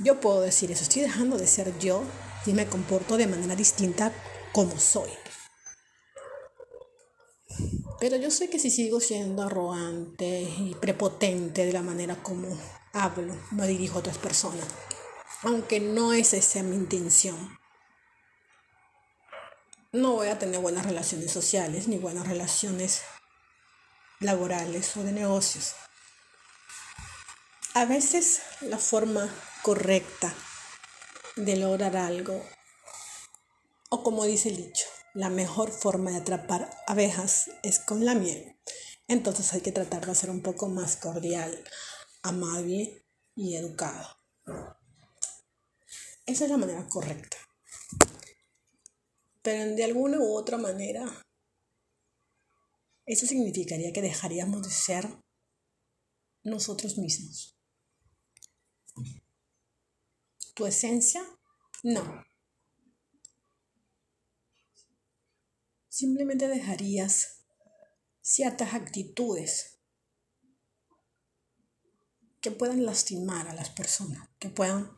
Yo 0.00 0.20
puedo 0.20 0.40
decir 0.42 0.70
eso, 0.70 0.84
estoy 0.84 1.02
dejando 1.02 1.36
de 1.36 1.46
ser 1.46 1.76
yo 1.78 2.04
y 2.46 2.52
me 2.52 2.68
comporto 2.68 3.16
de 3.16 3.26
manera 3.26 3.56
distinta 3.56 4.12
como 4.52 4.78
soy. 4.78 5.10
Pero 7.98 8.16
yo 8.16 8.30
sé 8.30 8.48
que 8.48 8.60
si 8.60 8.70
sigo 8.70 9.00
siendo 9.00 9.42
arrogante 9.42 10.42
y 10.42 10.76
prepotente 10.80 11.66
de 11.66 11.72
la 11.72 11.82
manera 11.82 12.14
como 12.22 12.56
hablo, 12.92 13.34
me 13.50 13.66
dirijo 13.66 13.96
a 13.96 13.98
otras 14.00 14.18
personas, 14.18 14.66
aunque 15.42 15.80
no 15.80 16.12
es 16.12 16.32
esa 16.32 16.62
mi 16.62 16.76
intención, 16.76 17.58
no 19.90 20.12
voy 20.12 20.28
a 20.28 20.38
tener 20.38 20.60
buenas 20.60 20.86
relaciones 20.86 21.32
sociales 21.32 21.88
ni 21.88 21.98
buenas 21.98 22.28
relaciones 22.28 23.02
laborales 24.20 24.96
o 24.96 25.02
de 25.02 25.12
negocios. 25.12 25.74
A 27.74 27.84
veces 27.84 28.42
la 28.60 28.78
forma 28.78 29.28
correcta 29.68 30.34
de 31.36 31.58
lograr 31.58 31.94
algo 31.94 32.42
o 33.90 34.02
como 34.02 34.24
dice 34.24 34.48
el 34.48 34.56
dicho, 34.56 34.86
la 35.12 35.28
mejor 35.28 35.72
forma 35.72 36.10
de 36.10 36.16
atrapar 36.16 36.70
abejas 36.86 37.50
es 37.62 37.78
con 37.78 38.06
la 38.06 38.14
miel. 38.14 38.58
Entonces 39.08 39.52
hay 39.52 39.60
que 39.60 39.70
tratar 39.70 40.06
de 40.06 40.14
ser 40.14 40.30
un 40.30 40.40
poco 40.40 40.70
más 40.70 40.96
cordial, 40.96 41.62
amable 42.22 43.04
y 43.34 43.56
educado. 43.56 44.08
Esa 46.24 46.44
es 46.44 46.50
la 46.50 46.56
manera 46.56 46.88
correcta. 46.88 47.36
Pero 49.42 49.76
de 49.76 49.84
alguna 49.84 50.18
u 50.18 50.34
otra 50.34 50.56
manera, 50.56 51.04
eso 53.04 53.26
significaría 53.26 53.92
que 53.92 54.00
dejaríamos 54.00 54.62
de 54.62 54.70
ser 54.70 55.06
nosotros 56.42 56.96
mismos. 56.96 57.57
¿Tu 60.58 60.66
esencia? 60.66 61.22
No. 61.84 62.24
simplemente 65.88 66.46
dejarías 66.46 67.44
ciertas 68.20 68.74
actitudes 68.74 69.80
que 72.40 72.52
puedan 72.52 72.84
lastimar 72.84 73.48
a 73.48 73.54
las 73.54 73.70
personas, 73.70 74.28
que 74.38 74.48
puedan 74.48 74.96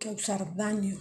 causar 0.00 0.56
daño. 0.56 0.98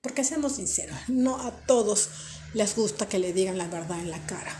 Porque 0.00 0.22
seamos 0.22 0.56
sinceros, 0.56 0.96
no 1.08 1.40
a 1.40 1.50
todos 1.66 2.10
les 2.54 2.76
gusta 2.76 3.08
que 3.08 3.18
le 3.18 3.32
digan 3.32 3.58
la 3.58 3.66
verdad 3.66 3.98
en 3.98 4.12
la 4.12 4.24
cara. 4.26 4.52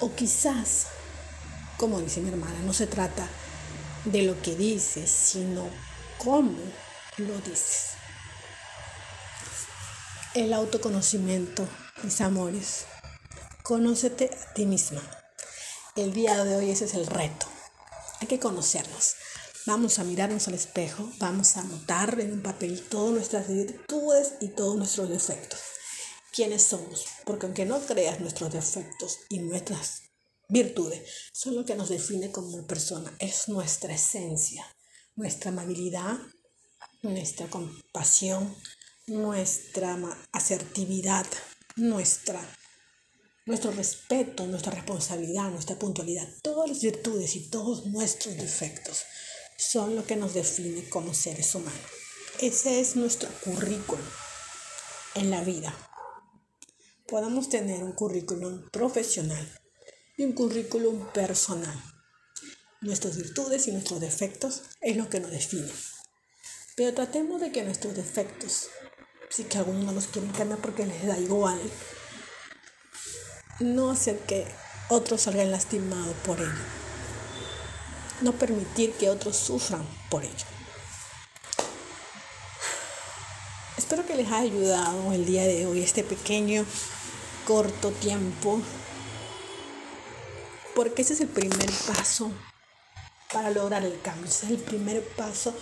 O 0.00 0.14
quizás, 0.14 0.86
como 1.76 2.00
dice 2.00 2.20
mi 2.20 2.28
hermana, 2.28 2.60
no 2.60 2.72
se 2.72 2.86
trata 2.86 3.28
de 4.04 4.22
lo 4.22 4.40
que 4.42 4.54
dices, 4.54 5.10
sino 5.10 5.68
cómo 6.18 6.56
lo 7.18 7.38
dices. 7.40 7.92
El 10.34 10.52
autoconocimiento 10.52 11.66
mis 12.02 12.20
amores, 12.20 12.84
conócete 13.62 14.30
a 14.30 14.52
ti 14.52 14.66
misma. 14.66 15.00
El 15.96 16.12
día 16.12 16.44
de 16.44 16.56
hoy 16.56 16.70
ese 16.70 16.84
es 16.84 16.94
el 16.94 17.06
reto. 17.06 17.46
Hay 18.20 18.26
que 18.26 18.38
conocernos. 18.38 19.14
Vamos 19.66 19.98
a 19.98 20.04
mirarnos 20.04 20.46
al 20.46 20.54
espejo, 20.54 21.10
vamos 21.18 21.56
a 21.56 21.60
anotar 21.60 22.20
en 22.20 22.34
un 22.34 22.42
papel 22.42 22.82
todas 22.82 23.14
nuestras 23.14 23.48
virtudes 23.48 24.34
y 24.40 24.48
todos 24.48 24.76
nuestros 24.76 25.08
defectos. 25.08 25.58
¿Quiénes 26.32 26.62
somos? 26.62 27.06
Porque 27.24 27.46
aunque 27.46 27.64
no 27.64 27.80
creas 27.80 28.20
nuestros 28.20 28.52
defectos 28.52 29.20
y 29.30 29.38
nuestras 29.38 30.02
virtudes, 30.50 31.00
son 31.32 31.56
lo 31.56 31.64
que 31.64 31.74
nos 31.74 31.88
define 31.88 32.30
como 32.30 32.66
persona. 32.66 33.10
Es 33.18 33.48
nuestra 33.48 33.94
esencia, 33.94 34.66
nuestra 35.16 35.50
amabilidad, 35.50 36.18
nuestra 37.02 37.46
compasión, 37.48 38.54
nuestra 39.06 39.98
asertividad, 40.32 41.26
nuestra, 41.76 42.40
nuestro 43.44 43.70
respeto, 43.70 44.46
nuestra 44.46 44.72
responsabilidad, 44.72 45.50
nuestra 45.50 45.78
puntualidad, 45.78 46.28
todas 46.42 46.68
las 46.68 46.82
virtudes 46.82 47.36
y 47.36 47.48
todos 47.48 47.86
nuestros 47.86 48.36
defectos 48.36 49.04
son 49.58 49.96
lo 49.96 50.04
que 50.04 50.16
nos 50.16 50.34
define 50.34 50.88
como 50.88 51.14
seres 51.14 51.54
humanos. 51.54 51.80
Ese 52.40 52.80
es 52.80 52.96
nuestro 52.96 53.28
currículum 53.44 54.04
en 55.14 55.30
la 55.30 55.42
vida. 55.42 55.74
Podemos 57.06 57.48
tener 57.48 57.82
un 57.82 57.92
currículum 57.92 58.68
profesional 58.70 59.48
y 60.16 60.24
un 60.24 60.32
currículum 60.32 61.06
personal. 61.12 61.80
Nuestras 62.80 63.16
virtudes 63.16 63.68
y 63.68 63.72
nuestros 63.72 64.00
defectos 64.00 64.62
es 64.80 64.96
lo 64.96 65.08
que 65.08 65.20
nos 65.20 65.30
define. 65.30 65.70
Pero 66.76 66.92
tratemos 66.92 67.40
de 67.40 67.50
que 67.50 67.62
nuestros 67.62 67.96
defectos 67.96 68.68
si 69.30 69.44
que 69.44 69.56
algunos 69.56 69.84
no 69.84 69.92
los 69.92 70.08
quieren 70.08 70.30
cambiar 70.32 70.60
porque 70.60 70.84
les 70.84 71.06
da 71.06 71.18
igual. 71.18 71.58
No 73.60 73.90
hacer 73.90 74.18
que 74.20 74.46
otros 74.90 75.22
salgan 75.22 75.50
lastimados 75.50 76.14
por 76.24 76.38
ello. 76.38 76.50
No 78.20 78.32
permitir 78.32 78.92
que 78.92 79.08
otros 79.08 79.36
sufran 79.36 79.86
por 80.10 80.22
ello. 80.22 80.46
Espero 83.78 84.04
que 84.04 84.14
les 84.14 84.26
haya 84.26 84.40
ayudado 84.40 85.12
el 85.12 85.24
día 85.24 85.44
de 85.44 85.64
hoy 85.64 85.82
este 85.82 86.04
pequeño, 86.04 86.66
corto 87.46 87.90
tiempo, 87.90 88.60
porque 90.74 91.02
ese 91.02 91.14
es 91.14 91.20
el 91.22 91.28
primer 91.28 91.70
paso 91.86 92.30
para 93.32 93.50
lograr 93.50 93.84
el 93.84 94.00
cambio, 94.00 94.26
ese 94.26 94.46
es 94.46 94.52
el 94.52 94.58
primer 94.58 95.06
paso 95.08 95.54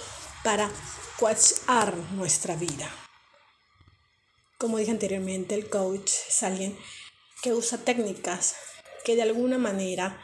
para 0.44 0.70
cuachar 1.18 1.96
nuestra 2.12 2.54
vida. 2.54 2.88
Como 4.59 4.78
dije 4.78 4.92
anteriormente, 4.92 5.54
el 5.54 5.68
coach 5.68 6.12
es 6.28 6.42
alguien 6.42 6.76
que 7.42 7.52
usa 7.52 7.78
técnicas 7.78 8.54
que 9.04 9.16
de 9.16 9.22
alguna 9.22 9.59
manera 9.59 10.20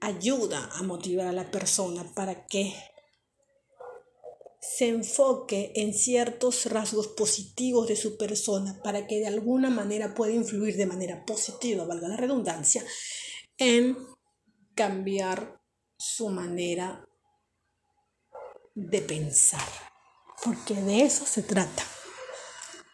ayuda 0.00 0.68
a 0.72 0.82
motivar 0.82 1.26
a 1.26 1.32
la 1.32 1.50
persona 1.50 2.04
para 2.14 2.46
que 2.46 2.74
se 4.60 4.88
enfoque 4.88 5.72
en 5.76 5.94
ciertos 5.94 6.66
rasgos 6.66 7.08
positivos 7.08 7.88
de 7.88 7.96
su 7.96 8.16
persona 8.16 8.80
para 8.82 9.06
que 9.06 9.18
de 9.18 9.26
alguna 9.26 9.70
manera 9.70 10.14
pueda 10.14 10.32
influir 10.32 10.76
de 10.76 10.86
manera 10.86 11.24
positiva, 11.24 11.84
valga 11.84 12.08
la 12.08 12.16
redundancia, 12.16 12.84
en 13.56 13.96
cambiar 14.74 15.60
su 15.96 16.28
manera 16.28 17.07
de 18.86 19.00
pensar. 19.00 19.68
Porque 20.42 20.74
de 20.74 21.02
eso 21.02 21.26
se 21.26 21.42
trata 21.42 21.84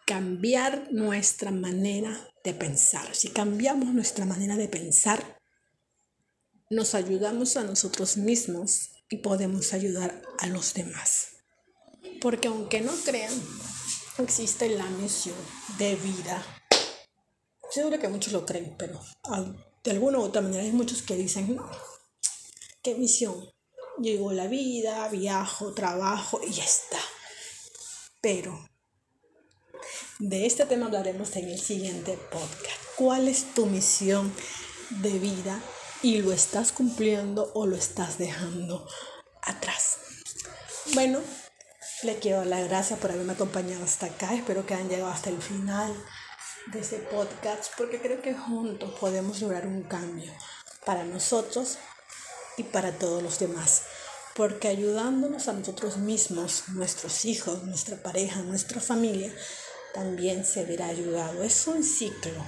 cambiar 0.07 0.89
nuestra 0.93 1.51
manera 1.51 2.29
de 2.43 2.53
pensar. 2.55 3.15
Si 3.15 3.31
cambiamos 3.31 3.95
nuestra 3.95 4.27
manera 4.27 4.57
de 4.57 4.69
pensar, 4.69 5.39
nos 6.69 6.95
ayudamos 6.95 7.57
a 7.57 7.65
nosotros 7.65 8.17
mismos 8.17 8.91
y 9.09 9.19
podemos 9.19 9.73
ayudar 9.73 10.23
a 10.39 10.47
los 10.47 10.75
demás. 10.75 11.29
Porque 12.21 12.49
aunque 12.49 12.81
no 12.81 12.93
crean, 13.05 13.33
existe 14.19 14.69
la 14.69 14.87
misión 14.91 15.37
de 15.79 15.97
vida 15.97 16.45
Seguro 17.75 17.99
que 17.99 18.07
muchos 18.07 18.33
lo 18.33 18.47
creen, 18.47 18.77
pero 18.79 19.01
de 19.83 19.91
alguna 19.91 20.21
u 20.21 20.23
otra 20.23 20.41
manera 20.41 20.63
hay 20.63 20.71
muchos 20.71 21.03
que 21.03 21.17
dicen, 21.17 21.57
no, 21.57 21.69
qué 22.85 22.95
misión. 22.95 23.51
Llegó 24.01 24.33
la 24.33 24.49
vida, 24.49 25.09
viajo, 25.09 25.73
trabajo 25.73 26.41
y 26.47 26.53
ya 26.53 26.65
está. 26.65 26.99
Pero 28.21 28.69
de 30.19 30.47
este 30.47 30.67
tema 30.67 30.87
hablaremos 30.87 31.37
en 31.37 31.49
el 31.49 31.61
siguiente 31.61 32.19
podcast. 32.31 32.83
¿Cuál 32.97 33.29
es 33.29 33.55
tu 33.55 33.67
misión 33.67 34.33
de 34.91 35.19
vida 35.19 35.61
y 36.03 36.23
lo 36.23 36.33
estás 36.33 36.73
cumpliendo 36.73 37.53
o 37.55 37.67
lo 37.67 37.77
estás 37.77 38.19
dejando 38.19 38.87
atrás? 39.43 39.99
Bueno, 40.95 41.21
le 42.03 42.19
quiero 42.19 42.39
dar 42.39 42.47
las 42.47 42.69
gracias 42.69 42.99
por 42.99 43.13
haberme 43.13 43.33
acompañado 43.33 43.85
hasta 43.85 44.07
acá. 44.07 44.35
Espero 44.35 44.67
que 44.67 44.75
hayan 44.75 44.89
llegado 44.89 45.11
hasta 45.11 45.31
el 45.31 45.41
final 45.41 45.95
de 46.73 46.81
este 46.81 46.99
podcast 46.99 47.73
porque 47.77 48.01
creo 48.01 48.23
que 48.23 48.35
juntos 48.35 48.91
podemos 48.99 49.41
lograr 49.41 49.67
un 49.67 49.83
cambio 49.83 50.33
para 50.85 51.05
nosotros 51.05 51.79
y 52.57 52.63
para 52.65 52.93
todos 52.93 53.23
los 53.23 53.39
demás. 53.39 53.83
Porque 54.35 54.69
ayudándonos 54.69 55.49
a 55.49 55.53
nosotros 55.53 55.97
mismos, 55.99 56.65
nuestros 56.69 57.25
hijos, 57.25 57.63
nuestra 57.63 58.03
pareja, 58.03 58.43
nuestra 58.43 58.81
familia, 58.81 59.33
también 59.93 60.45
se 60.45 60.65
verá 60.65 60.89
ayudado. 60.89 61.45
Es 61.45 61.67
un 61.69 61.85
ciclo. 61.85 62.45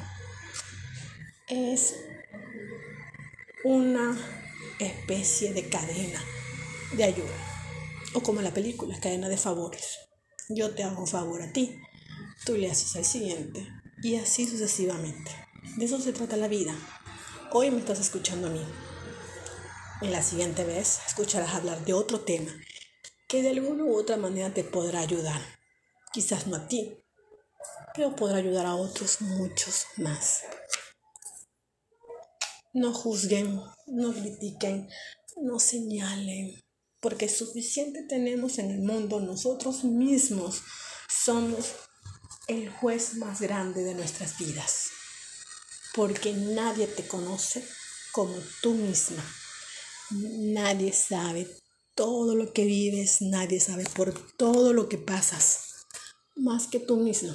Es 1.48 1.94
una 3.62 4.18
especie 4.80 5.52
de 5.52 5.68
cadena 5.68 6.20
de 6.92 7.04
ayuda. 7.04 7.56
O 8.14 8.20
como 8.20 8.42
la 8.42 8.52
película, 8.52 8.98
cadena 9.00 9.28
de 9.28 9.36
favores. 9.36 10.00
Yo 10.48 10.74
te 10.74 10.82
hago 10.82 11.00
un 11.00 11.06
favor 11.06 11.42
a 11.42 11.52
ti, 11.52 11.80
tú 12.44 12.56
le 12.56 12.70
haces 12.70 12.96
al 12.96 13.04
siguiente. 13.04 13.66
Y 14.02 14.16
así 14.16 14.46
sucesivamente. 14.46 15.30
De 15.76 15.84
eso 15.84 16.00
se 16.00 16.12
trata 16.12 16.36
la 16.36 16.48
vida. 16.48 16.74
Hoy 17.52 17.70
me 17.70 17.78
estás 17.78 18.00
escuchando 18.00 18.48
a 18.48 18.50
mí. 18.50 18.62
En 20.02 20.12
la 20.12 20.22
siguiente 20.22 20.62
vez 20.64 20.98
escucharás 21.06 21.54
hablar 21.54 21.82
de 21.86 21.94
otro 21.94 22.20
tema 22.20 22.52
que 23.28 23.40
de 23.40 23.48
alguna 23.48 23.84
u 23.84 23.96
otra 23.96 24.18
manera 24.18 24.52
te 24.52 24.62
podrá 24.62 25.00
ayudar. 25.00 25.40
Quizás 26.12 26.46
no 26.46 26.56
a 26.56 26.68
ti, 26.68 27.02
pero 27.94 28.14
podrá 28.14 28.36
ayudar 28.36 28.66
a 28.66 28.74
otros 28.74 29.22
muchos 29.22 29.86
más. 29.96 30.42
No 32.74 32.92
juzguen, 32.92 33.58
no 33.86 34.12
critiquen, 34.12 34.86
no 35.36 35.58
señalen, 35.58 36.62
porque 37.00 37.30
suficiente 37.30 38.02
tenemos 38.02 38.58
en 38.58 38.70
el 38.70 38.82
mundo 38.82 39.18
nosotros 39.20 39.82
mismos. 39.84 40.60
Somos 41.08 41.74
el 42.48 42.68
juez 42.68 43.14
más 43.14 43.40
grande 43.40 43.82
de 43.82 43.94
nuestras 43.94 44.36
vidas, 44.36 44.90
porque 45.94 46.34
nadie 46.34 46.86
te 46.86 47.08
conoce 47.08 47.66
como 48.12 48.36
tú 48.60 48.74
misma. 48.74 49.24
Nadie 50.10 50.92
sabe 50.92 51.48
todo 51.94 52.34
lo 52.34 52.52
que 52.52 52.64
vives, 52.64 53.22
nadie 53.22 53.60
sabe 53.60 53.84
por 53.94 54.14
todo 54.36 54.72
lo 54.72 54.88
que 54.88 54.98
pasas, 54.98 55.86
más 56.34 56.68
que 56.68 56.78
tú 56.80 56.96
mismo. 56.96 57.32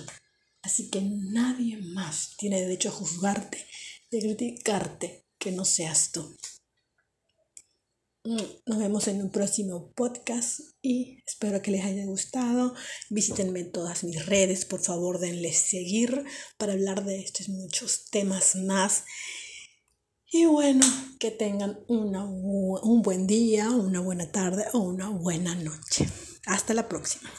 Así 0.62 0.89
que 0.89 1.01
nadie 1.01 1.77
más 1.77 2.36
tiene 2.38 2.62
derecho 2.62 2.89
a 2.89 2.93
juzgarte 2.93 3.65
a 4.17 4.19
criticarte 4.19 5.25
que 5.38 5.51
no 5.51 5.65
seas 5.65 6.12
tú. 6.12 6.36
Mm, 8.23 8.38
nos 8.67 8.77
vemos 8.77 9.07
en 9.07 9.21
un 9.21 9.31
próximo 9.31 9.93
podcast 9.93 10.60
y 10.81 11.23
espero 11.25 11.62
que 11.62 11.71
les 11.71 11.86
haya 11.86 12.05
gustado. 12.05 12.75
Visítenme 13.10 13.62
en 13.62 13.71
todas 13.71 14.03
mis 14.03 14.25
redes, 14.25 14.65
por 14.65 14.81
favor 14.84 15.19
denles 15.19 15.57
seguir 15.57 16.23
para 16.57 16.73
hablar 16.73 17.03
de 17.05 17.21
estos 17.21 17.49
muchos 17.49 18.10
temas 18.12 18.55
más. 18.55 19.05
Y 20.34 20.46
bueno, 20.46 20.86
que 21.20 21.30
tengan 21.30 21.78
un 21.89 23.02
buen 23.02 23.28
día, 23.28 23.70
una 23.70 24.00
buena 24.00 24.32
tarde 24.32 24.63
o 24.72 24.80
una 24.80 25.10
buena 25.10 25.56
noche. 25.56 26.08
Hasta 26.46 26.74
la 26.74 26.88
próxima. 26.88 27.30